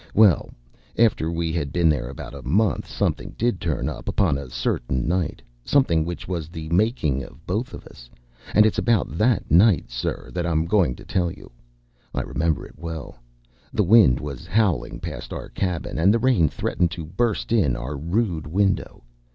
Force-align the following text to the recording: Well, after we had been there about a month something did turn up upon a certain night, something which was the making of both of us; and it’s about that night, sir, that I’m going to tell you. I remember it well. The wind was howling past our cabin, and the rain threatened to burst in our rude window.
Well, 0.15 0.49
after 0.97 1.29
we 1.31 1.53
had 1.53 1.71
been 1.71 1.87
there 1.87 2.09
about 2.09 2.33
a 2.33 2.41
month 2.41 2.87
something 2.89 3.35
did 3.37 3.61
turn 3.61 3.87
up 3.87 4.07
upon 4.07 4.35
a 4.35 4.49
certain 4.49 5.07
night, 5.07 5.43
something 5.63 6.05
which 6.05 6.27
was 6.27 6.49
the 6.49 6.67
making 6.69 7.23
of 7.23 7.45
both 7.45 7.71
of 7.71 7.85
us; 7.85 8.09
and 8.55 8.65
it’s 8.65 8.79
about 8.79 9.15
that 9.19 9.51
night, 9.51 9.91
sir, 9.91 10.31
that 10.33 10.43
I’m 10.47 10.65
going 10.65 10.95
to 10.95 11.05
tell 11.05 11.29
you. 11.29 11.51
I 12.15 12.21
remember 12.21 12.65
it 12.65 12.79
well. 12.79 13.17
The 13.71 13.83
wind 13.83 14.19
was 14.19 14.47
howling 14.47 15.01
past 15.01 15.31
our 15.31 15.49
cabin, 15.49 15.99
and 15.99 16.11
the 16.11 16.17
rain 16.17 16.49
threatened 16.49 16.89
to 16.97 17.05
burst 17.05 17.51
in 17.51 17.75
our 17.75 17.95
rude 17.95 18.47
window. 18.47 19.03